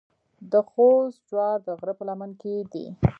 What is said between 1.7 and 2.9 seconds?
غره په لمن کې دي.